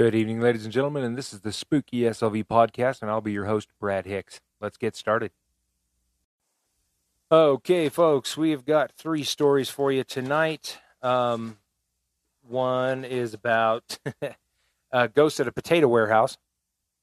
Good 0.00 0.14
evening, 0.14 0.40
ladies 0.40 0.64
and 0.64 0.72
gentlemen, 0.72 1.04
and 1.04 1.18
this 1.18 1.34
is 1.34 1.40
the 1.40 1.52
Spooky 1.52 2.04
SLV 2.04 2.46
podcast, 2.46 3.02
and 3.02 3.10
I'll 3.10 3.20
be 3.20 3.32
your 3.32 3.44
host, 3.44 3.68
Brad 3.78 4.06
Hicks. 4.06 4.40
Let's 4.58 4.78
get 4.78 4.96
started. 4.96 5.30
Okay, 7.30 7.90
folks, 7.90 8.34
we've 8.34 8.64
got 8.64 8.92
three 8.92 9.24
stories 9.24 9.68
for 9.68 9.92
you 9.92 10.02
tonight. 10.02 10.78
Um, 11.02 11.58
one 12.48 13.04
is 13.04 13.34
about 13.34 13.98
a 14.90 15.08
ghost 15.08 15.38
at 15.38 15.46
a 15.46 15.52
potato 15.52 15.86
warehouse, 15.86 16.38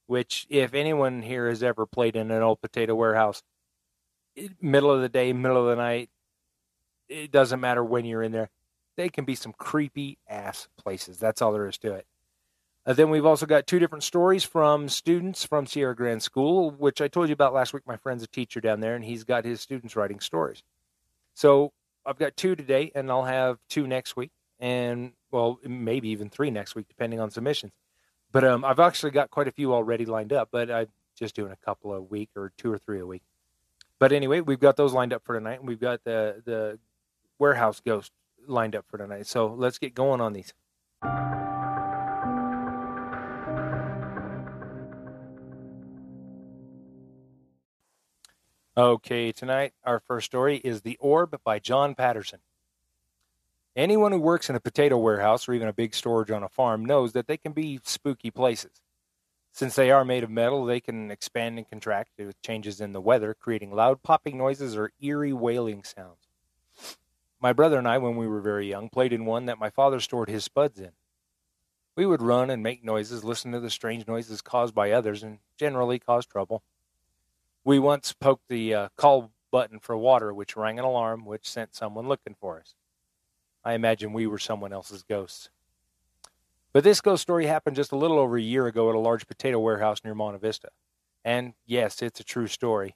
which, 0.07 0.47
if 0.49 0.73
anyone 0.73 1.21
here 1.21 1.49
has 1.49 1.61
ever 1.61 1.85
played 1.85 2.15
in 2.15 2.31
an 2.31 2.41
old 2.41 2.61
potato 2.61 2.95
warehouse, 2.95 3.43
middle 4.59 4.89
of 4.89 5.01
the 5.01 5.09
day, 5.09 5.33
middle 5.33 5.61
of 5.61 5.67
the 5.67 5.75
night, 5.79 6.09
it 7.07 7.31
doesn't 7.31 7.61
matter 7.61 7.83
when 7.83 8.05
you're 8.05 8.23
in 8.23 8.31
there. 8.31 8.49
They 8.95 9.09
can 9.09 9.23
be 9.23 9.35
some 9.35 9.53
creepy 9.53 10.17
ass 10.27 10.67
places. 10.79 11.19
That's 11.19 11.43
all 11.43 11.53
there 11.53 11.67
is 11.67 11.77
to 11.77 11.93
it. 11.93 12.07
Uh, 12.87 12.93
then 12.93 13.09
we've 13.09 13.25
also 13.25 13.45
got 13.45 13.67
two 13.67 13.79
different 13.79 14.03
stories 14.03 14.45
from 14.45 14.87
students 14.87 15.43
from 15.43 15.67
Sierra 15.67 15.93
Grande 15.93 16.23
School, 16.23 16.71
which 16.71 17.01
I 17.01 17.09
told 17.09 17.27
you 17.27 17.33
about 17.33 17.53
last 17.53 17.73
week. 17.73 17.83
My 17.85 17.97
friend's 17.97 18.23
a 18.23 18.27
teacher 18.27 18.61
down 18.61 18.79
there, 18.79 18.95
and 18.95 19.03
he's 19.03 19.25
got 19.25 19.43
his 19.43 19.59
students 19.59 19.97
writing 19.97 20.21
stories. 20.21 20.63
So 21.33 21.73
I've 22.05 22.17
got 22.17 22.37
two 22.37 22.55
today, 22.55 22.93
and 22.95 23.11
I'll 23.11 23.25
have 23.25 23.59
two 23.67 23.87
next 23.87 24.15
week, 24.15 24.31
and 24.57 25.11
well, 25.31 25.59
maybe 25.65 26.07
even 26.09 26.29
three 26.29 26.49
next 26.49 26.75
week, 26.75 26.87
depending 26.87 27.19
on 27.19 27.29
submissions. 27.29 27.73
But 28.31 28.45
um, 28.45 28.63
I've 28.63 28.79
actually 28.79 29.11
got 29.11 29.31
quite 29.31 29.49
a 29.49 29.51
few 29.51 29.73
already 29.73 30.05
lined 30.05 30.31
up, 30.31 30.47
but 30.49 30.71
I'm 30.71 30.87
just 31.13 31.35
doing 31.35 31.51
a 31.51 31.57
couple 31.57 31.93
a 31.93 32.01
week 32.01 32.29
or 32.37 32.53
two 32.57 32.71
or 32.71 32.77
three 32.77 33.01
a 33.01 33.05
week. 33.05 33.23
But 33.99 34.13
anyway, 34.13 34.39
we've 34.39 34.61
got 34.61 34.77
those 34.77 34.93
lined 34.93 35.11
up 35.11 35.25
for 35.25 35.37
tonight, 35.37 35.59
and 35.59 35.67
we've 35.67 35.81
got 35.81 36.05
the 36.05 36.41
the 36.45 36.79
warehouse 37.37 37.81
ghost 37.85 38.13
lined 38.47 38.77
up 38.77 38.85
for 38.87 38.97
tonight. 38.97 39.27
So 39.27 39.47
let's 39.47 39.77
get 39.77 39.93
going 39.93 40.21
on 40.21 40.31
these. 40.31 40.53
Okay, 48.77 49.31
tonight 49.31 49.73
our 49.83 49.99
first 49.99 50.27
story 50.27 50.57
is 50.57 50.81
The 50.81 50.97
Orb 50.99 51.41
by 51.43 51.57
John 51.57 51.95
Patterson. 51.95 52.41
Anyone 53.75 54.11
who 54.11 54.19
works 54.19 54.51
in 54.51 54.55
a 54.55 54.59
potato 54.59 54.99
warehouse 54.99 55.49
or 55.49 55.53
even 55.53 55.67
a 55.67 55.73
big 55.73 55.95
storage 55.95 56.29
on 56.29 56.43
a 56.43 56.47
farm 56.47 56.85
knows 56.85 57.13
that 57.13 57.25
they 57.25 57.37
can 57.37 57.53
be 57.53 57.79
spooky 57.83 58.29
places. 58.29 58.79
Since 59.51 59.73
they 59.73 59.89
are 59.89 60.05
made 60.05 60.23
of 60.23 60.29
metal, 60.29 60.63
they 60.63 60.79
can 60.79 61.09
expand 61.09 61.57
and 61.57 61.67
contract 61.67 62.11
with 62.19 62.39
changes 62.43 62.79
in 62.79 62.93
the 62.93 63.01
weather, 63.01 63.33
creating 63.33 63.71
loud 63.71 64.03
popping 64.03 64.37
noises 64.37 64.77
or 64.77 64.91
eerie 65.01 65.33
wailing 65.33 65.83
sounds. 65.83 66.27
My 67.41 67.53
brother 67.53 67.79
and 67.79 67.87
I, 67.87 67.97
when 67.97 68.15
we 68.15 68.27
were 68.27 68.41
very 68.41 68.69
young, 68.69 68.89
played 68.89 69.11
in 69.11 69.25
one 69.25 69.47
that 69.47 69.57
my 69.57 69.71
father 69.71 69.99
stored 69.99 70.29
his 70.29 70.43
spuds 70.43 70.79
in. 70.79 70.91
We 71.95 72.05
would 72.05 72.21
run 72.21 72.51
and 72.51 72.61
make 72.61 72.83
noises, 72.83 73.23
listen 73.23 73.53
to 73.53 73.59
the 73.59 73.71
strange 73.71 74.07
noises 74.07 74.43
caused 74.43 74.75
by 74.75 74.91
others, 74.91 75.23
and 75.23 75.39
generally 75.57 75.97
cause 75.97 76.27
trouble. 76.27 76.61
We 77.67 77.79
once 77.79 78.13
poked 78.13 78.47
the 78.47 78.73
uh, 78.73 78.87
call 78.95 79.33
button 79.51 79.79
for 79.79 79.97
water, 79.97 80.33
which 80.33 80.55
rang 80.55 80.79
an 80.79 80.85
alarm, 80.85 81.25
which 81.25 81.49
sent 81.49 81.75
someone 81.75 82.07
looking 82.07 82.33
for 82.39 82.61
us. 82.61 82.75
I 83.61 83.73
imagine 83.73 84.13
we 84.13 84.25
were 84.25 84.39
someone 84.39 84.71
else's 84.71 85.03
ghosts. 85.03 85.49
But 86.71 86.85
this 86.85 87.01
ghost 87.01 87.23
story 87.23 87.45
happened 87.45 87.75
just 87.75 87.91
a 87.91 87.97
little 87.97 88.19
over 88.19 88.37
a 88.37 88.41
year 88.41 88.67
ago 88.67 88.87
at 88.87 88.95
a 88.95 88.99
large 88.99 89.27
potato 89.27 89.59
warehouse 89.59 89.99
near 90.05 90.15
Monte 90.15 90.39
Vista. 90.39 90.69
And 91.25 91.55
yes, 91.65 92.01
it's 92.01 92.21
a 92.21 92.23
true 92.23 92.47
story. 92.47 92.95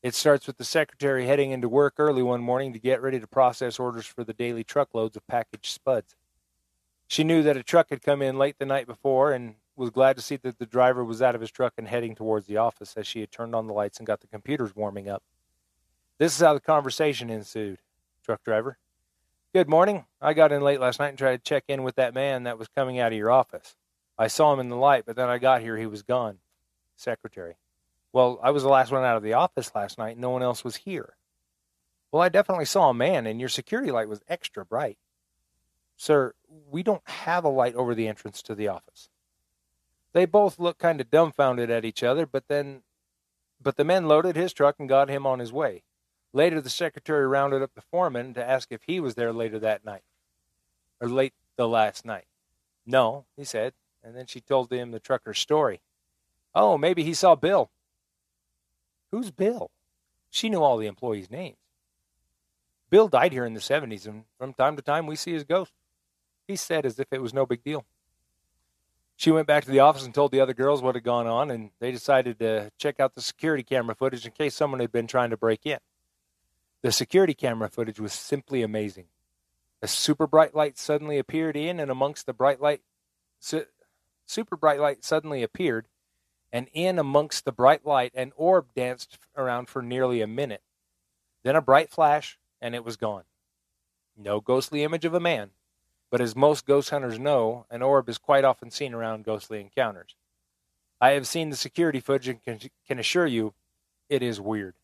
It 0.00 0.14
starts 0.14 0.46
with 0.46 0.58
the 0.58 0.64
secretary 0.64 1.26
heading 1.26 1.50
into 1.50 1.68
work 1.68 1.94
early 1.98 2.22
one 2.22 2.40
morning 2.40 2.72
to 2.74 2.78
get 2.78 3.02
ready 3.02 3.18
to 3.18 3.26
process 3.26 3.80
orders 3.80 4.06
for 4.06 4.22
the 4.22 4.32
daily 4.32 4.62
truckloads 4.62 5.16
of 5.16 5.26
packaged 5.26 5.72
spuds. 5.72 6.14
She 7.08 7.24
knew 7.24 7.42
that 7.42 7.56
a 7.56 7.64
truck 7.64 7.90
had 7.90 8.02
come 8.02 8.22
in 8.22 8.38
late 8.38 8.60
the 8.60 8.64
night 8.64 8.86
before 8.86 9.32
and 9.32 9.56
was 9.78 9.90
glad 9.90 10.16
to 10.16 10.22
see 10.22 10.36
that 10.36 10.58
the 10.58 10.66
driver 10.66 11.04
was 11.04 11.22
out 11.22 11.34
of 11.34 11.40
his 11.40 11.50
truck 11.50 11.74
and 11.78 11.86
heading 11.86 12.14
towards 12.14 12.46
the 12.46 12.56
office 12.56 12.94
as 12.96 13.06
she 13.06 13.20
had 13.20 13.30
turned 13.30 13.54
on 13.54 13.66
the 13.66 13.72
lights 13.72 13.98
and 13.98 14.06
got 14.06 14.20
the 14.20 14.26
computers 14.26 14.74
warming 14.74 15.08
up. 15.08 15.22
This 16.18 16.34
is 16.34 16.40
how 16.40 16.52
the 16.54 16.60
conversation 16.60 17.30
ensued. 17.30 17.78
Truck 18.24 18.42
driver. 18.42 18.76
Good 19.54 19.68
morning. 19.68 20.04
I 20.20 20.34
got 20.34 20.52
in 20.52 20.62
late 20.62 20.80
last 20.80 20.98
night 20.98 21.10
and 21.10 21.18
tried 21.18 21.36
to 21.36 21.48
check 21.48 21.64
in 21.68 21.84
with 21.84 21.94
that 21.94 22.12
man 22.12 22.42
that 22.42 22.58
was 22.58 22.68
coming 22.68 22.98
out 22.98 23.12
of 23.12 23.18
your 23.18 23.30
office. 23.30 23.76
I 24.18 24.26
saw 24.26 24.52
him 24.52 24.60
in 24.60 24.68
the 24.68 24.76
light, 24.76 25.04
but 25.06 25.14
then 25.14 25.28
I 25.28 25.38
got 25.38 25.62
here, 25.62 25.76
he 25.76 25.86
was 25.86 26.02
gone. 26.02 26.38
Secretary. 26.96 27.56
Well, 28.12 28.40
I 28.42 28.50
was 28.50 28.64
the 28.64 28.68
last 28.68 28.90
one 28.90 29.04
out 29.04 29.16
of 29.16 29.22
the 29.22 29.34
office 29.34 29.72
last 29.74 29.96
night. 29.96 30.12
And 30.12 30.20
no 30.20 30.30
one 30.30 30.42
else 30.42 30.64
was 30.64 30.76
here. 30.76 31.14
Well, 32.10 32.22
I 32.22 32.28
definitely 32.28 32.64
saw 32.64 32.90
a 32.90 32.94
man, 32.94 33.26
and 33.26 33.38
your 33.38 33.48
security 33.48 33.92
light 33.92 34.08
was 34.08 34.22
extra 34.28 34.64
bright. 34.64 34.98
Sir, 35.96 36.34
we 36.70 36.82
don't 36.82 37.06
have 37.08 37.44
a 37.44 37.48
light 37.48 37.74
over 37.74 37.94
the 37.94 38.08
entrance 38.08 38.42
to 38.42 38.54
the 38.54 38.68
office. 38.68 39.08
They 40.12 40.24
both 40.24 40.58
looked 40.58 40.80
kind 40.80 41.00
of 41.00 41.10
dumbfounded 41.10 41.70
at 41.70 41.84
each 41.84 42.02
other, 42.02 42.26
but 42.26 42.48
then 42.48 42.82
but 43.60 43.76
the 43.76 43.84
men 43.84 44.06
loaded 44.06 44.36
his 44.36 44.52
truck 44.52 44.76
and 44.78 44.88
got 44.88 45.08
him 45.08 45.26
on 45.26 45.40
his 45.40 45.52
way. 45.52 45.82
Later 46.32 46.60
the 46.60 46.70
secretary 46.70 47.26
rounded 47.26 47.62
up 47.62 47.74
the 47.74 47.80
foreman 47.80 48.34
to 48.34 48.44
ask 48.44 48.70
if 48.70 48.82
he 48.84 49.00
was 49.00 49.14
there 49.14 49.32
later 49.32 49.58
that 49.58 49.84
night. 49.84 50.02
Or 51.00 51.08
late 51.08 51.34
the 51.56 51.68
last 51.68 52.04
night. 52.04 52.26
No, 52.86 53.24
he 53.36 53.44
said, 53.44 53.74
and 54.02 54.16
then 54.16 54.26
she 54.26 54.40
told 54.40 54.72
him 54.72 54.90
the 54.90 55.00
trucker's 55.00 55.38
story. 55.38 55.80
Oh, 56.54 56.78
maybe 56.78 57.02
he 57.02 57.14
saw 57.14 57.34
Bill. 57.34 57.70
Who's 59.10 59.30
Bill? 59.30 59.70
She 60.30 60.48
knew 60.48 60.62
all 60.62 60.76
the 60.76 60.86
employees' 60.86 61.30
names. 61.30 61.56
Bill 62.90 63.08
died 63.08 63.32
here 63.32 63.44
in 63.44 63.54
the 63.54 63.60
70s, 63.60 64.06
and 64.06 64.24
from 64.38 64.54
time 64.54 64.76
to 64.76 64.82
time 64.82 65.06
we 65.06 65.16
see 65.16 65.32
his 65.32 65.44
ghost. 65.44 65.72
He 66.46 66.56
said 66.56 66.86
as 66.86 66.98
if 66.98 67.12
it 67.12 67.20
was 67.20 67.34
no 67.34 67.44
big 67.44 67.62
deal. 67.62 67.84
She 69.18 69.32
went 69.32 69.48
back 69.48 69.64
to 69.64 69.70
the 69.72 69.80
office 69.80 70.04
and 70.04 70.14
told 70.14 70.30
the 70.30 70.40
other 70.40 70.54
girls 70.54 70.80
what 70.80 70.94
had 70.94 71.02
gone 71.02 71.26
on, 71.26 71.50
and 71.50 71.70
they 71.80 71.90
decided 71.90 72.38
to 72.38 72.70
check 72.78 73.00
out 73.00 73.16
the 73.16 73.20
security 73.20 73.64
camera 73.64 73.96
footage 73.96 74.24
in 74.24 74.30
case 74.30 74.54
someone 74.54 74.78
had 74.78 74.92
been 74.92 75.08
trying 75.08 75.30
to 75.30 75.36
break 75.36 75.66
in. 75.66 75.80
The 76.82 76.92
security 76.92 77.34
camera 77.34 77.68
footage 77.68 77.98
was 77.98 78.12
simply 78.12 78.62
amazing. 78.62 79.06
A 79.82 79.88
super 79.88 80.28
bright 80.28 80.54
light 80.54 80.78
suddenly 80.78 81.18
appeared 81.18 81.56
in 81.56 81.80
and 81.80 81.90
amongst 81.90 82.26
the 82.26 82.32
bright 82.32 82.60
light, 82.60 82.80
su- 83.40 83.66
super 84.24 84.56
bright 84.56 84.78
light 84.78 85.04
suddenly 85.04 85.42
appeared, 85.42 85.88
and 86.52 86.68
in 86.72 86.96
amongst 86.96 87.44
the 87.44 87.50
bright 87.50 87.84
light, 87.84 88.12
an 88.14 88.30
orb 88.36 88.72
danced 88.72 89.18
around 89.36 89.68
for 89.68 89.82
nearly 89.82 90.22
a 90.22 90.28
minute. 90.28 90.62
Then 91.42 91.56
a 91.56 91.60
bright 91.60 91.90
flash, 91.90 92.38
and 92.60 92.72
it 92.72 92.84
was 92.84 92.96
gone. 92.96 93.24
No 94.16 94.40
ghostly 94.40 94.84
image 94.84 95.04
of 95.04 95.12
a 95.12 95.18
man, 95.18 95.50
but 96.10 96.20
as 96.20 96.34
most 96.34 96.66
ghost 96.66 96.90
hunters 96.90 97.18
know, 97.18 97.66
an 97.70 97.82
orb 97.82 98.08
is 98.08 98.18
quite 98.18 98.44
often 98.44 98.70
seen 98.70 98.94
around 98.94 99.24
ghostly 99.24 99.60
encounters. 99.60 100.14
I 101.00 101.10
have 101.10 101.26
seen 101.26 101.50
the 101.50 101.56
security 101.56 102.00
footage 102.00 102.28
and 102.28 102.70
can, 102.86 102.98
assure 102.98 103.26
you 103.26 103.54
it 104.08 104.22
is 104.22 104.40
weird. 104.40 104.74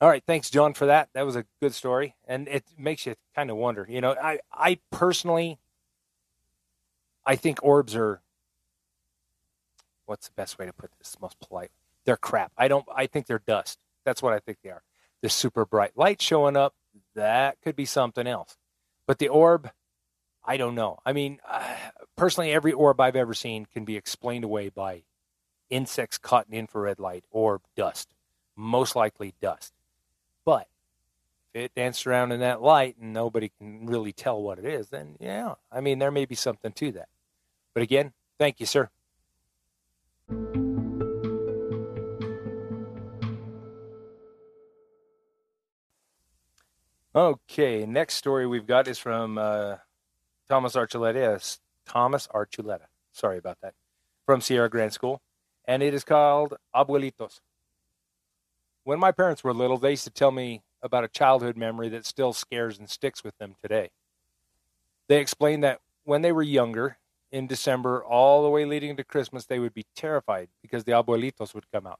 All 0.00 0.08
right, 0.08 0.22
thanks, 0.26 0.50
John, 0.50 0.74
for 0.74 0.86
that. 0.86 1.10
That 1.14 1.24
was 1.24 1.36
a 1.36 1.44
good 1.60 1.74
story, 1.74 2.16
and 2.26 2.48
it 2.48 2.64
makes 2.76 3.06
you 3.06 3.14
kind 3.36 3.50
of 3.50 3.56
wonder. 3.56 3.86
You 3.88 4.00
know, 4.00 4.16
I, 4.20 4.40
I 4.52 4.78
personally, 4.90 5.58
I 7.24 7.36
think 7.36 7.62
orbs 7.62 7.94
are. 7.94 8.20
What's 10.06 10.26
the 10.26 10.34
best 10.34 10.58
way 10.58 10.66
to 10.66 10.72
put 10.72 10.90
this? 10.98 11.16
Most 11.20 11.38
polite. 11.38 11.70
They're 12.04 12.16
crap. 12.16 12.50
I 12.58 12.66
don't. 12.66 12.84
I 12.94 13.06
think 13.06 13.26
they're 13.26 13.42
dust. 13.46 13.78
That's 14.04 14.20
what 14.20 14.32
I 14.32 14.40
think 14.40 14.58
they 14.64 14.70
are. 14.70 14.82
The 15.20 15.28
super 15.28 15.64
bright 15.64 15.92
light 15.96 16.20
showing 16.20 16.56
up. 16.56 16.74
That 17.14 17.58
could 17.62 17.76
be 17.76 17.84
something 17.84 18.26
else. 18.26 18.56
But 19.06 19.18
the 19.18 19.28
orb, 19.28 19.70
I 20.44 20.56
don't 20.56 20.74
know. 20.74 20.98
I 21.04 21.12
mean, 21.12 21.38
uh, 21.48 21.76
personally, 22.16 22.52
every 22.52 22.72
orb 22.72 23.00
I've 23.00 23.16
ever 23.16 23.34
seen 23.34 23.66
can 23.66 23.84
be 23.84 23.96
explained 23.96 24.44
away 24.44 24.68
by 24.68 25.02
insects 25.70 26.18
caught 26.18 26.46
in 26.48 26.54
infrared 26.54 26.98
light 26.98 27.24
or 27.30 27.60
dust, 27.76 28.14
most 28.56 28.94
likely 28.94 29.34
dust. 29.40 29.72
But 30.44 30.68
if 31.54 31.64
it 31.64 31.74
danced 31.74 32.06
around 32.06 32.32
in 32.32 32.40
that 32.40 32.62
light 32.62 32.96
and 33.00 33.12
nobody 33.12 33.50
can 33.58 33.86
really 33.86 34.12
tell 34.12 34.42
what 34.42 34.58
it 34.58 34.64
is, 34.64 34.88
then 34.88 35.16
yeah, 35.20 35.54
I 35.70 35.80
mean, 35.80 35.98
there 35.98 36.10
may 36.10 36.24
be 36.24 36.34
something 36.34 36.72
to 36.72 36.92
that. 36.92 37.08
But 37.74 37.82
again, 37.82 38.12
thank 38.38 38.60
you, 38.60 38.66
sir. 38.66 38.90
Okay, 47.14 47.84
next 47.84 48.14
story 48.14 48.46
we've 48.46 48.66
got 48.66 48.88
is 48.88 48.98
from 48.98 49.36
uh, 49.36 49.76
Thomas 50.48 50.74
Archuleta. 50.74 51.58
Thomas 51.86 52.26
Archuleta. 52.28 52.86
Sorry 53.12 53.36
about 53.36 53.58
that. 53.62 53.74
From 54.24 54.40
Sierra 54.40 54.70
Grande 54.70 54.94
School. 54.94 55.20
And 55.66 55.82
it 55.82 55.92
is 55.92 56.04
called 56.04 56.54
Abuelitos. 56.74 57.40
When 58.84 58.98
my 58.98 59.12
parents 59.12 59.44
were 59.44 59.52
little, 59.52 59.76
they 59.76 59.90
used 59.90 60.04
to 60.04 60.10
tell 60.10 60.30
me 60.30 60.62
about 60.82 61.04
a 61.04 61.08
childhood 61.08 61.56
memory 61.56 61.90
that 61.90 62.06
still 62.06 62.32
scares 62.32 62.78
and 62.78 62.88
sticks 62.88 63.22
with 63.22 63.36
them 63.36 63.56
today. 63.60 63.90
They 65.08 65.20
explained 65.20 65.62
that 65.64 65.80
when 66.04 66.22
they 66.22 66.32
were 66.32 66.42
younger, 66.42 66.96
in 67.30 67.46
December, 67.46 68.04
all 68.04 68.42
the 68.42 68.50
way 68.50 68.64
leading 68.66 68.96
to 68.96 69.04
Christmas, 69.04 69.46
they 69.46 69.58
would 69.58 69.72
be 69.72 69.86
terrified 69.96 70.48
because 70.60 70.84
the 70.84 70.92
abuelitos 70.92 71.54
would 71.54 71.70
come 71.72 71.86
out. 71.86 71.98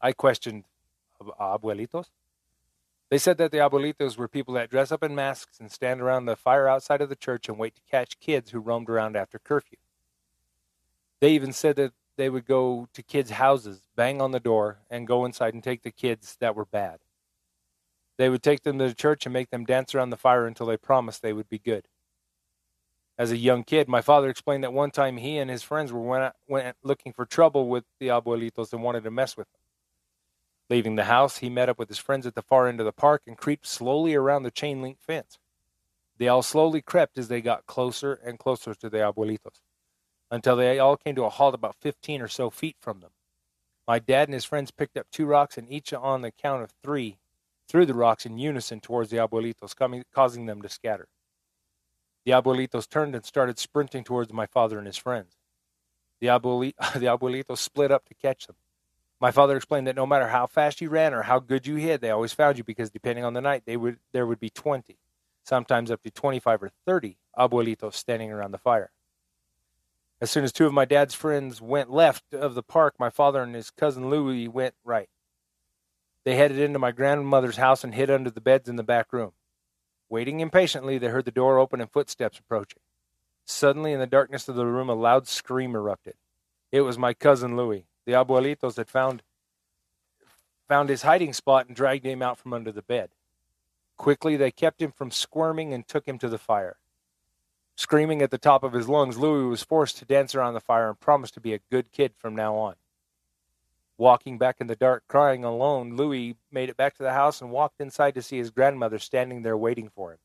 I 0.00 0.12
questioned, 0.12 0.64
abuelitos? 1.38 2.08
They 3.10 3.18
said 3.18 3.38
that 3.38 3.50
the 3.50 3.58
abuelitos 3.58 4.16
were 4.16 4.28
people 4.28 4.54
that 4.54 4.70
dress 4.70 4.92
up 4.92 5.02
in 5.02 5.16
masks 5.16 5.58
and 5.58 5.70
stand 5.70 6.00
around 6.00 6.26
the 6.26 6.36
fire 6.36 6.68
outside 6.68 7.00
of 7.00 7.08
the 7.08 7.16
church 7.16 7.48
and 7.48 7.58
wait 7.58 7.74
to 7.74 7.82
catch 7.90 8.20
kids 8.20 8.52
who 8.52 8.60
roamed 8.60 8.88
around 8.88 9.16
after 9.16 9.38
curfew. 9.40 9.78
They 11.20 11.32
even 11.32 11.52
said 11.52 11.74
that 11.76 11.92
they 12.16 12.30
would 12.30 12.46
go 12.46 12.88
to 12.92 13.02
kids' 13.02 13.32
houses, 13.32 13.80
bang 13.96 14.22
on 14.22 14.30
the 14.30 14.38
door, 14.38 14.78
and 14.88 15.08
go 15.08 15.24
inside 15.24 15.54
and 15.54 15.62
take 15.62 15.82
the 15.82 15.90
kids 15.90 16.36
that 16.38 16.54
were 16.54 16.64
bad. 16.64 17.00
They 18.16 18.28
would 18.28 18.42
take 18.42 18.62
them 18.62 18.78
to 18.78 18.88
the 18.88 18.94
church 18.94 19.26
and 19.26 19.32
make 19.32 19.50
them 19.50 19.64
dance 19.64 19.94
around 19.94 20.10
the 20.10 20.16
fire 20.16 20.46
until 20.46 20.66
they 20.66 20.76
promised 20.76 21.20
they 21.20 21.32
would 21.32 21.48
be 21.48 21.58
good. 21.58 21.88
As 23.18 23.32
a 23.32 23.36
young 23.36 23.64
kid, 23.64 23.88
my 23.88 24.02
father 24.02 24.30
explained 24.30 24.62
that 24.62 24.72
one 24.72 24.90
time 24.90 25.16
he 25.16 25.38
and 25.38 25.50
his 25.50 25.62
friends 25.62 25.92
were 25.92 26.00
went, 26.00 26.34
went 26.46 26.76
looking 26.82 27.12
for 27.12 27.26
trouble 27.26 27.68
with 27.68 27.84
the 27.98 28.08
abuelitos 28.08 28.72
and 28.72 28.82
wanted 28.82 29.02
to 29.04 29.10
mess 29.10 29.36
with 29.36 29.50
them. 29.50 29.60
Leaving 30.70 30.94
the 30.94 31.04
house, 31.04 31.38
he 31.38 31.50
met 31.50 31.68
up 31.68 31.80
with 31.80 31.88
his 31.88 31.98
friends 31.98 32.26
at 32.26 32.36
the 32.36 32.42
far 32.42 32.68
end 32.68 32.78
of 32.78 32.86
the 32.86 32.92
park 32.92 33.22
and 33.26 33.36
creeped 33.36 33.66
slowly 33.66 34.14
around 34.14 34.44
the 34.44 34.52
chain 34.52 34.80
link 34.80 34.98
fence. 35.00 35.38
They 36.16 36.28
all 36.28 36.42
slowly 36.42 36.80
crept 36.80 37.18
as 37.18 37.26
they 37.26 37.40
got 37.40 37.66
closer 37.66 38.14
and 38.14 38.38
closer 38.38 38.74
to 38.74 38.88
the 38.88 38.98
abuelitos 38.98 39.62
until 40.30 40.54
they 40.54 40.78
all 40.78 40.96
came 40.96 41.16
to 41.16 41.24
a 41.24 41.28
halt 41.28 41.54
about 41.56 41.74
15 41.80 42.22
or 42.22 42.28
so 42.28 42.50
feet 42.50 42.76
from 42.80 43.00
them. 43.00 43.10
My 43.88 43.98
dad 43.98 44.28
and 44.28 44.34
his 44.34 44.44
friends 44.44 44.70
picked 44.70 44.96
up 44.96 45.08
two 45.10 45.26
rocks 45.26 45.58
and 45.58 45.68
each 45.68 45.92
on 45.92 46.22
the 46.22 46.30
count 46.30 46.62
of 46.62 46.72
three 46.84 47.18
threw 47.68 47.84
the 47.84 47.94
rocks 47.94 48.24
in 48.24 48.38
unison 48.38 48.78
towards 48.78 49.10
the 49.10 49.16
abuelitos, 49.16 49.74
coming, 49.74 50.04
causing 50.14 50.46
them 50.46 50.62
to 50.62 50.68
scatter. 50.68 51.08
The 52.24 52.32
abuelitos 52.32 52.88
turned 52.88 53.16
and 53.16 53.24
started 53.24 53.58
sprinting 53.58 54.04
towards 54.04 54.32
my 54.32 54.46
father 54.46 54.78
and 54.78 54.86
his 54.86 54.96
friends. 54.96 55.34
The, 56.20 56.28
abueli- 56.28 56.74
the 56.94 57.06
abuelitos 57.06 57.58
split 57.58 57.90
up 57.90 58.04
to 58.06 58.14
catch 58.14 58.46
them. 58.46 58.56
My 59.20 59.30
father 59.30 59.56
explained 59.56 59.86
that 59.86 59.96
no 59.96 60.06
matter 60.06 60.28
how 60.28 60.46
fast 60.46 60.80
you 60.80 60.88
ran 60.88 61.12
or 61.12 61.22
how 61.22 61.40
good 61.40 61.66
you 61.66 61.76
hid, 61.76 62.00
they 62.00 62.10
always 62.10 62.32
found 62.32 62.56
you 62.56 62.64
because 62.64 62.90
depending 62.90 63.24
on 63.24 63.34
the 63.34 63.42
night, 63.42 63.64
they 63.66 63.76
would, 63.76 63.98
there 64.12 64.26
would 64.26 64.40
be 64.40 64.48
20, 64.48 64.96
sometimes 65.44 65.90
up 65.90 66.02
to 66.02 66.10
25 66.10 66.62
or 66.62 66.70
30 66.86 67.18
abuelitos 67.38 67.94
standing 67.94 68.32
around 68.32 68.52
the 68.52 68.58
fire. 68.58 68.90
As 70.22 70.30
soon 70.30 70.44
as 70.44 70.52
two 70.52 70.66
of 70.66 70.72
my 70.72 70.86
dad's 70.86 71.14
friends 71.14 71.60
went 71.60 71.90
left 71.90 72.32
of 72.32 72.54
the 72.54 72.62
park, 72.62 72.94
my 72.98 73.10
father 73.10 73.42
and 73.42 73.54
his 73.54 73.70
cousin 73.70 74.08
Louis 74.08 74.48
went 74.48 74.74
right. 74.84 75.08
They 76.24 76.36
headed 76.36 76.58
into 76.58 76.78
my 76.78 76.92
grandmother's 76.92 77.56
house 77.56 77.84
and 77.84 77.94
hid 77.94 78.10
under 78.10 78.30
the 78.30 78.40
beds 78.40 78.68
in 78.68 78.76
the 78.76 78.82
back 78.82 79.12
room. 79.12 79.32
Waiting 80.08 80.40
impatiently, 80.40 80.98
they 80.98 81.08
heard 81.08 81.24
the 81.24 81.30
door 81.30 81.58
open 81.58 81.80
and 81.80 81.90
footsteps 81.90 82.38
approaching. 82.38 82.80
Suddenly, 83.46 83.92
in 83.92 84.00
the 84.00 84.06
darkness 84.06 84.48
of 84.48 84.56
the 84.56 84.66
room, 84.66 84.88
a 84.88 84.94
loud 84.94 85.26
scream 85.26 85.74
erupted. 85.74 86.14
It 86.72 86.82
was 86.82 86.98
my 86.98 87.14
cousin 87.14 87.56
Louis. 87.56 87.86
The 88.10 88.16
abuelitos 88.16 88.76
had 88.76 88.88
found 88.88 89.22
found 90.66 90.88
his 90.88 91.02
hiding 91.02 91.32
spot 91.32 91.68
and 91.68 91.76
dragged 91.76 92.04
him 92.04 92.22
out 92.22 92.38
from 92.38 92.52
under 92.52 92.72
the 92.72 92.82
bed. 92.82 93.10
Quickly, 93.96 94.36
they 94.36 94.50
kept 94.50 94.82
him 94.82 94.90
from 94.90 95.12
squirming 95.12 95.72
and 95.72 95.86
took 95.86 96.08
him 96.08 96.18
to 96.18 96.28
the 96.28 96.36
fire. 96.36 96.78
Screaming 97.76 98.20
at 98.20 98.32
the 98.32 98.36
top 98.36 98.64
of 98.64 98.72
his 98.72 98.88
lungs, 98.88 99.16
Louis 99.16 99.48
was 99.48 99.62
forced 99.62 99.96
to 99.98 100.04
dance 100.04 100.34
around 100.34 100.54
the 100.54 100.60
fire 100.60 100.88
and 100.88 100.98
promised 100.98 101.34
to 101.34 101.40
be 101.40 101.54
a 101.54 101.60
good 101.70 101.92
kid 101.92 102.14
from 102.16 102.34
now 102.34 102.56
on. 102.56 102.74
Walking 103.96 104.38
back 104.38 104.56
in 104.60 104.66
the 104.66 104.74
dark, 104.74 105.04
crying 105.06 105.44
alone, 105.44 105.94
Louis 105.94 106.34
made 106.50 106.68
it 106.68 106.76
back 106.76 106.96
to 106.96 107.04
the 107.04 107.12
house 107.12 107.40
and 107.40 107.52
walked 107.52 107.80
inside 107.80 108.16
to 108.16 108.22
see 108.22 108.38
his 108.38 108.50
grandmother 108.50 108.98
standing 108.98 109.42
there 109.42 109.56
waiting 109.56 109.88
for 109.88 110.10
him. 110.10 110.18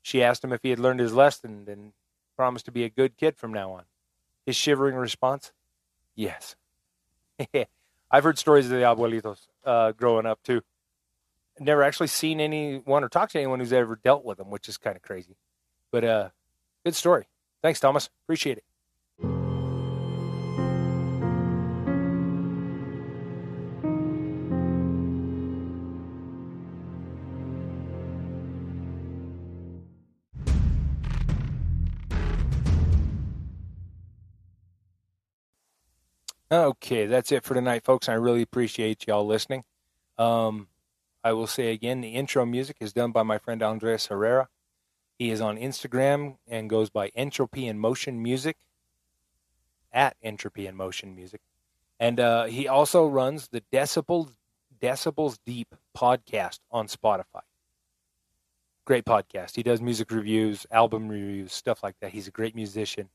She 0.00 0.22
asked 0.22 0.44
him 0.44 0.52
if 0.52 0.62
he 0.62 0.70
had 0.70 0.78
learned 0.78 1.00
his 1.00 1.12
lesson 1.12 1.64
and 1.66 1.92
promised 2.36 2.66
to 2.66 2.72
be 2.72 2.84
a 2.84 2.88
good 2.88 3.16
kid 3.16 3.36
from 3.36 3.52
now 3.52 3.72
on. 3.72 3.82
His 4.46 4.54
shivering 4.54 4.94
response, 4.94 5.50
Yes. 6.14 6.54
I've 8.10 8.24
heard 8.24 8.38
stories 8.38 8.66
of 8.66 8.72
the 8.72 8.78
abuelitos 8.78 9.46
uh, 9.64 9.92
growing 9.92 10.26
up 10.26 10.42
too. 10.42 10.62
Never 11.58 11.82
actually 11.82 12.08
seen 12.08 12.40
anyone 12.40 13.04
or 13.04 13.08
talked 13.08 13.32
to 13.32 13.38
anyone 13.38 13.60
who's 13.60 13.72
ever 13.72 13.96
dealt 14.02 14.24
with 14.24 14.38
them, 14.38 14.50
which 14.50 14.68
is 14.68 14.76
kind 14.76 14.96
of 14.96 15.02
crazy. 15.02 15.36
But 15.92 16.04
uh, 16.04 16.28
good 16.84 16.94
story. 16.94 17.26
Thanks, 17.62 17.80
Thomas. 17.80 18.10
Appreciate 18.24 18.58
it. 18.58 18.64
Okay, 36.54 37.06
that's 37.06 37.32
it 37.32 37.42
for 37.42 37.54
tonight, 37.54 37.84
folks. 37.84 38.08
I 38.08 38.14
really 38.14 38.42
appreciate 38.42 39.08
y'all 39.08 39.26
listening. 39.26 39.64
Um, 40.16 40.68
I 41.24 41.32
will 41.32 41.48
say 41.48 41.72
again, 41.72 42.00
the 42.00 42.10
intro 42.10 42.46
music 42.46 42.76
is 42.78 42.92
done 42.92 43.10
by 43.10 43.24
my 43.24 43.38
friend 43.38 43.60
Andres 43.60 44.06
Herrera. 44.06 44.48
He 45.18 45.30
is 45.30 45.40
on 45.40 45.56
Instagram 45.56 46.36
and 46.46 46.70
goes 46.70 46.90
by 46.90 47.08
Entropy 47.16 47.66
in 47.66 47.80
Motion 47.80 48.22
Music 48.22 48.56
at 49.92 50.16
Entropy 50.22 50.68
in 50.68 50.76
Motion 50.76 51.16
Music. 51.16 51.40
And 51.98 52.20
uh, 52.20 52.44
he 52.44 52.68
also 52.68 53.04
runs 53.06 53.48
the 53.48 53.62
Decibels, 53.72 54.30
Decibels 54.80 55.38
Deep 55.44 55.74
podcast 55.96 56.60
on 56.70 56.86
Spotify. 56.86 57.42
Great 58.84 59.04
podcast. 59.04 59.56
He 59.56 59.64
does 59.64 59.80
music 59.80 60.10
reviews, 60.12 60.66
album 60.70 61.08
reviews, 61.08 61.52
stuff 61.52 61.82
like 61.82 61.96
that. 62.00 62.12
He's 62.12 62.28
a 62.28 62.32
great 62.32 62.54
musician. 62.54 63.08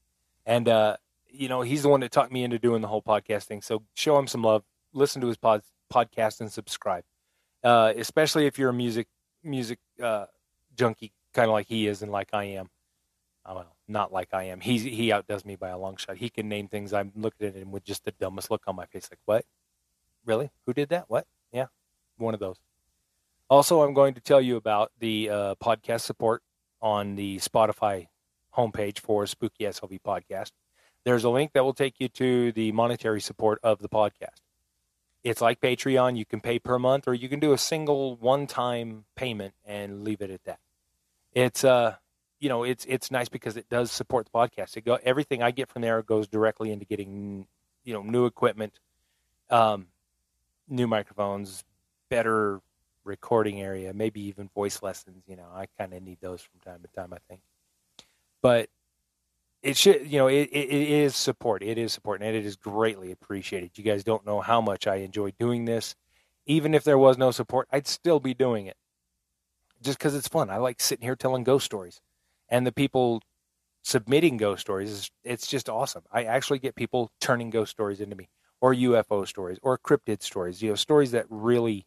And 0.45 0.67
uh, 0.67 0.97
you 1.31 1.49
know, 1.49 1.61
he's 1.61 1.83
the 1.83 1.89
one 1.89 1.99
that 2.01 2.11
talked 2.11 2.31
me 2.31 2.43
into 2.43 2.59
doing 2.59 2.81
the 2.81 2.87
whole 2.87 3.01
podcast 3.01 3.43
thing. 3.43 3.61
So 3.61 3.83
show 3.95 4.17
him 4.17 4.27
some 4.27 4.43
love, 4.43 4.63
listen 4.93 5.21
to 5.21 5.27
his 5.27 5.37
pod, 5.37 5.61
podcast, 5.91 6.41
and 6.41 6.51
subscribe. 6.51 7.03
Uh, 7.63 7.93
especially 7.97 8.45
if 8.45 8.57
you're 8.57 8.69
a 8.69 8.73
music 8.73 9.07
music 9.43 9.79
uh, 10.01 10.25
junkie, 10.75 11.11
kind 11.33 11.47
of 11.49 11.53
like 11.53 11.67
he 11.67 11.87
is 11.87 12.01
and 12.01 12.11
like 12.11 12.29
I 12.33 12.45
am. 12.45 12.69
Well, 13.45 13.75
not 13.87 14.13
like 14.13 14.29
I 14.33 14.43
am. 14.43 14.59
He's 14.59 14.83
he 14.83 15.11
outdoes 15.11 15.43
me 15.43 15.55
by 15.55 15.69
a 15.69 15.77
long 15.77 15.97
shot. 15.97 16.17
He 16.17 16.29
can 16.29 16.47
name 16.47 16.67
things. 16.67 16.93
I'm 16.93 17.11
looking 17.15 17.47
at 17.47 17.55
him 17.55 17.71
with 17.71 17.83
just 17.83 18.05
the 18.05 18.11
dumbest 18.11 18.51
look 18.51 18.63
on 18.67 18.75
my 18.75 18.85
face, 18.85 19.09
like 19.11 19.19
what? 19.25 19.45
Really? 20.25 20.51
Who 20.65 20.73
did 20.73 20.89
that? 20.89 21.05
What? 21.07 21.25
Yeah, 21.51 21.65
one 22.17 22.33
of 22.33 22.39
those. 22.39 22.57
Also, 23.49 23.81
I'm 23.81 23.95
going 23.95 24.13
to 24.13 24.21
tell 24.21 24.39
you 24.39 24.55
about 24.57 24.91
the 24.99 25.29
uh, 25.29 25.55
podcast 25.55 26.01
support 26.01 26.43
on 26.81 27.15
the 27.15 27.37
Spotify 27.37 28.07
homepage 28.55 28.99
for 28.99 29.25
Spooky 29.25 29.63
SLV 29.63 29.99
Podcast 30.05 30.51
there's 31.03 31.23
a 31.23 31.29
link 31.29 31.53
that 31.53 31.63
will 31.63 31.73
take 31.73 31.95
you 31.99 32.09
to 32.09 32.51
the 32.51 32.71
monetary 32.71 33.21
support 33.21 33.59
of 33.63 33.79
the 33.79 33.89
podcast. 33.89 34.41
It's 35.23 35.41
like 35.41 35.59
Patreon. 35.59 36.17
You 36.17 36.25
can 36.25 36.39
pay 36.39 36.59
per 36.59 36.79
month 36.79 37.07
or 37.07 37.13
you 37.13 37.29
can 37.29 37.39
do 37.39 37.51
a 37.53 37.57
single 37.57 38.15
one 38.15 38.47
time 38.47 39.05
payment 39.15 39.53
and 39.65 40.03
leave 40.03 40.21
it 40.21 40.29
at 40.29 40.43
that. 40.45 40.59
It's 41.33 41.63
uh 41.63 41.95
you 42.39 42.47
know, 42.47 42.63
it's 42.63 42.85
it's 42.87 43.11
nice 43.11 43.27
because 43.27 43.57
it 43.57 43.67
does 43.69 43.91
support 43.91 44.25
the 44.25 44.31
podcast. 44.31 44.77
It 44.77 44.85
go 44.85 44.97
everything 45.03 45.43
I 45.43 45.51
get 45.51 45.69
from 45.69 45.81
there 45.81 46.01
goes 46.01 46.27
directly 46.27 46.71
into 46.71 46.85
getting 46.85 47.47
you 47.83 47.93
know, 47.93 48.01
new 48.01 48.25
equipment, 48.25 48.79
um, 49.49 49.87
new 50.67 50.87
microphones, 50.87 51.63
better 52.09 52.61
recording 53.03 53.61
area, 53.61 53.93
maybe 53.93 54.21
even 54.21 54.49
voice 54.49 54.83
lessons, 54.83 55.23
you 55.27 55.35
know. 55.35 55.47
I 55.53 55.67
kind 55.77 55.93
of 55.93 56.03
need 56.03 56.19
those 56.21 56.41
from 56.41 56.59
time 56.59 56.81
to 56.81 56.87
time, 56.89 57.13
I 57.13 57.17
think. 57.27 57.41
But 58.41 58.69
it 59.61 59.75
should 59.77 60.09
you 60.09 60.17
know 60.17 60.27
it, 60.27 60.49
it, 60.51 60.69
it 60.69 60.89
is 60.89 61.15
support 61.15 61.61
it 61.63 61.77
is 61.77 61.93
support 61.93 62.21
and 62.21 62.35
it 62.35 62.45
is 62.45 62.55
greatly 62.55 63.11
appreciated. 63.11 63.71
You 63.75 63.83
guys 63.83 64.03
don't 64.03 64.25
know 64.25 64.41
how 64.41 64.61
much 64.61 64.87
i 64.87 64.95
enjoy 64.97 65.31
doing 65.39 65.65
this. 65.65 65.95
Even 66.45 66.73
if 66.73 66.83
there 66.83 66.97
was 66.97 67.17
no 67.17 67.31
support 67.31 67.67
i'd 67.71 67.87
still 67.87 68.19
be 68.19 68.33
doing 68.33 68.67
it. 68.67 68.77
Just 69.81 69.97
because 69.97 70.15
it's 70.15 70.27
fun. 70.27 70.49
I 70.49 70.57
like 70.57 70.81
sitting 70.81 71.05
here 71.05 71.15
telling 71.15 71.43
ghost 71.43 71.65
stories. 71.65 72.01
And 72.49 72.65
the 72.67 72.71
people 72.71 73.21
submitting 73.83 74.37
ghost 74.37 74.61
stories 74.61 74.91
is 74.91 75.11
it's 75.23 75.47
just 75.47 75.69
awesome. 75.69 76.03
I 76.11 76.23
actually 76.23 76.59
get 76.59 76.75
people 76.75 77.11
turning 77.21 77.49
ghost 77.49 77.71
stories 77.71 78.01
into 78.01 78.15
me 78.15 78.29
or 78.61 78.73
ufo 78.73 79.27
stories 79.27 79.57
or 79.61 79.77
cryptid 79.77 80.21
stories 80.21 80.61
you 80.61 80.69
know 80.69 80.75
stories 80.75 81.11
that 81.11 81.25
really 81.29 81.85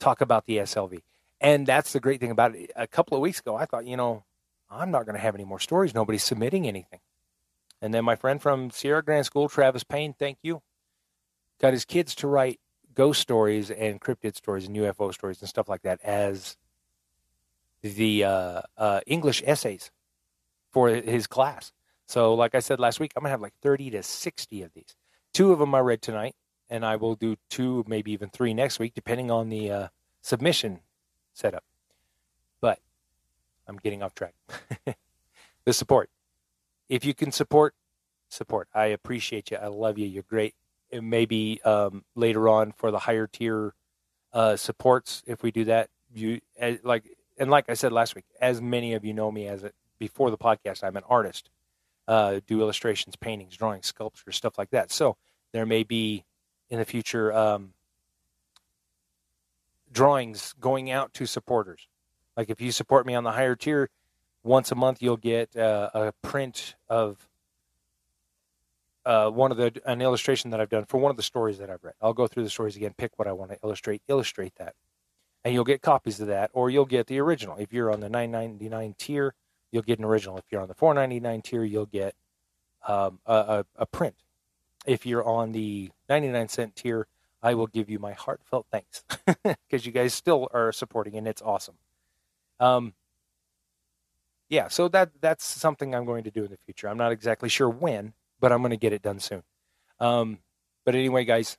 talk 0.00 0.20
about 0.20 0.46
the 0.46 0.58
slv 0.58 1.00
and 1.40 1.66
that's 1.66 1.92
the 1.92 2.00
great 2.00 2.20
thing 2.20 2.30
about 2.30 2.54
it. 2.54 2.70
A 2.76 2.86
couple 2.86 3.16
of 3.16 3.20
weeks 3.20 3.40
ago 3.40 3.56
i 3.56 3.64
thought 3.64 3.86
you 3.86 3.96
know 3.96 4.24
I'm 4.72 4.90
not 4.90 5.04
going 5.04 5.14
to 5.14 5.20
have 5.20 5.34
any 5.34 5.44
more 5.44 5.60
stories. 5.60 5.94
Nobody's 5.94 6.24
submitting 6.24 6.66
anything. 6.66 7.00
And 7.80 7.92
then 7.92 8.04
my 8.04 8.16
friend 8.16 8.40
from 8.40 8.70
Sierra 8.70 9.02
Grande 9.02 9.26
School, 9.26 9.48
Travis 9.48 9.84
Payne, 9.84 10.14
thank 10.14 10.38
you, 10.42 10.62
got 11.60 11.72
his 11.72 11.84
kids 11.84 12.14
to 12.16 12.28
write 12.28 12.60
ghost 12.94 13.20
stories 13.20 13.70
and 13.70 14.00
cryptid 14.00 14.36
stories 14.36 14.66
and 14.66 14.76
UFO 14.76 15.12
stories 15.12 15.40
and 15.40 15.48
stuff 15.48 15.68
like 15.68 15.82
that 15.82 16.00
as 16.02 16.56
the 17.82 18.24
uh, 18.24 18.62
uh, 18.76 19.00
English 19.06 19.42
essays 19.44 19.90
for 20.70 20.88
his 20.88 21.26
class. 21.26 21.72
So, 22.06 22.34
like 22.34 22.54
I 22.54 22.60
said 22.60 22.78
last 22.78 23.00
week, 23.00 23.12
I'm 23.16 23.22
going 23.22 23.28
to 23.28 23.32
have 23.32 23.40
like 23.40 23.54
30 23.62 23.90
to 23.90 24.02
60 24.02 24.62
of 24.62 24.72
these. 24.74 24.94
Two 25.32 25.52
of 25.52 25.58
them 25.58 25.74
I 25.74 25.80
read 25.80 26.02
tonight, 26.02 26.34
and 26.68 26.84
I 26.84 26.96
will 26.96 27.14
do 27.14 27.36
two, 27.50 27.84
maybe 27.86 28.12
even 28.12 28.28
three 28.28 28.54
next 28.54 28.78
week, 28.78 28.94
depending 28.94 29.30
on 29.30 29.48
the 29.48 29.70
uh, 29.70 29.88
submission 30.20 30.80
setup. 31.32 31.64
I'm 33.72 33.78
getting 33.78 34.02
off 34.02 34.14
track. 34.14 34.34
the 35.64 35.72
support. 35.72 36.10
If 36.88 37.04
you 37.04 37.14
can 37.14 37.32
support, 37.32 37.74
support. 38.28 38.68
I 38.74 38.86
appreciate 38.86 39.50
you. 39.50 39.58
I 39.58 39.68
love 39.68 39.98
you. 39.98 40.06
You're 40.06 40.24
great. 40.28 40.54
And 40.92 41.10
maybe 41.10 41.60
um, 41.64 42.04
later 42.14 42.48
on 42.48 42.72
for 42.72 42.90
the 42.90 43.00
higher 43.00 43.26
tier 43.26 43.74
uh, 44.32 44.56
supports, 44.56 45.22
if 45.26 45.42
we 45.42 45.50
do 45.50 45.64
that, 45.64 45.90
you 46.14 46.40
eh, 46.58 46.76
like 46.84 47.04
and 47.38 47.50
like 47.50 47.70
I 47.70 47.74
said 47.74 47.92
last 47.92 48.14
week, 48.14 48.26
as 48.40 48.60
many 48.60 48.94
of 48.94 49.04
you 49.04 49.14
know 49.14 49.32
me 49.32 49.48
as 49.48 49.64
a, 49.64 49.72
before 49.98 50.30
the 50.30 50.38
podcast, 50.38 50.84
I'm 50.84 50.96
an 50.96 51.04
artist. 51.08 51.50
uh, 52.08 52.40
do 52.46 52.60
illustrations, 52.60 53.16
paintings, 53.16 53.56
drawings, 53.56 53.86
sculptures, 53.86 54.36
stuff 54.36 54.58
like 54.58 54.70
that. 54.70 54.90
So 54.90 55.16
there 55.52 55.66
may 55.66 55.82
be 55.84 56.24
in 56.70 56.78
the 56.78 56.84
future 56.84 57.32
um, 57.32 57.74
drawings 59.92 60.54
going 60.60 60.90
out 60.90 61.14
to 61.14 61.26
supporters. 61.26 61.88
Like 62.36 62.50
if 62.50 62.60
you 62.60 62.72
support 62.72 63.06
me 63.06 63.14
on 63.14 63.24
the 63.24 63.32
higher 63.32 63.56
tier, 63.56 63.90
once 64.42 64.72
a 64.72 64.74
month 64.74 65.02
you'll 65.02 65.16
get 65.16 65.56
uh, 65.56 65.90
a 65.94 66.12
print 66.22 66.74
of 66.88 67.28
uh, 69.04 69.30
one 69.30 69.50
of 69.50 69.56
the 69.56 69.80
an 69.84 70.00
illustration 70.00 70.50
that 70.50 70.60
I've 70.60 70.68
done 70.68 70.84
for 70.84 70.98
one 70.98 71.10
of 71.10 71.16
the 71.16 71.22
stories 71.22 71.58
that 71.58 71.70
I've 71.70 71.82
read. 71.82 71.94
I'll 72.00 72.12
go 72.14 72.26
through 72.26 72.44
the 72.44 72.50
stories 72.50 72.76
again, 72.76 72.94
pick 72.96 73.18
what 73.18 73.28
I 73.28 73.32
want 73.32 73.50
to 73.50 73.58
illustrate, 73.64 74.02
illustrate 74.08 74.54
that, 74.56 74.74
and 75.44 75.52
you'll 75.52 75.64
get 75.64 75.82
copies 75.82 76.20
of 76.20 76.28
that, 76.28 76.50
or 76.52 76.70
you'll 76.70 76.84
get 76.84 77.06
the 77.06 77.18
original. 77.18 77.56
If 77.58 77.72
you're 77.72 77.92
on 77.92 78.00
the 78.00 78.08
9.99 78.08 78.96
tier, 78.96 79.34
you'll 79.70 79.82
get 79.82 79.98
an 79.98 80.04
original. 80.04 80.38
If 80.38 80.44
you're 80.50 80.60
on 80.60 80.68
the 80.68 80.74
4.99 80.74 81.42
tier, 81.42 81.64
you'll 81.64 81.86
get 81.86 82.14
um, 82.86 83.18
a, 83.26 83.34
a, 83.34 83.64
a 83.76 83.86
print. 83.86 84.14
If 84.86 85.06
you're 85.06 85.24
on 85.24 85.52
the 85.52 85.90
99 86.08 86.48
cent 86.48 86.76
tier, 86.76 87.06
I 87.42 87.54
will 87.54 87.66
give 87.66 87.90
you 87.90 87.98
my 87.98 88.12
heartfelt 88.12 88.66
thanks 88.70 89.04
because 89.44 89.84
you 89.84 89.92
guys 89.92 90.14
still 90.14 90.48
are 90.52 90.70
supporting, 90.72 91.16
and 91.16 91.26
it's 91.26 91.42
awesome. 91.42 91.74
Um, 92.62 92.94
yeah, 94.48 94.68
so 94.68 94.86
that 94.88 95.10
that's 95.20 95.44
something 95.44 95.94
I'm 95.94 96.04
going 96.04 96.24
to 96.24 96.30
do 96.30 96.44
in 96.44 96.50
the 96.50 96.56
future. 96.56 96.88
I'm 96.88 96.96
not 96.96 97.10
exactly 97.10 97.48
sure 97.48 97.68
when, 97.68 98.12
but 98.38 98.52
I'm 98.52 98.60
going 98.60 98.70
to 98.70 98.76
get 98.76 98.92
it 98.92 99.02
done 99.02 99.18
soon. 99.18 99.42
Um, 99.98 100.38
but 100.84 100.94
anyway, 100.94 101.24
guys, 101.24 101.58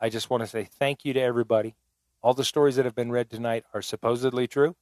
I 0.00 0.10
just 0.10 0.28
want 0.28 0.42
to 0.42 0.46
say 0.46 0.64
thank 0.64 1.04
you 1.04 1.14
to 1.14 1.20
everybody. 1.20 1.76
All 2.22 2.34
the 2.34 2.44
stories 2.44 2.76
that 2.76 2.84
have 2.84 2.94
been 2.94 3.10
read 3.10 3.30
tonight 3.30 3.64
are 3.72 3.80
supposedly 3.80 4.46
true, 4.46 4.76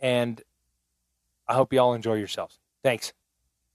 and 0.00 0.42
I 1.46 1.54
hope 1.54 1.72
you 1.72 1.78
all 1.78 1.94
enjoy 1.94 2.14
yourselves. 2.14 2.58
Thanks. 2.82 3.12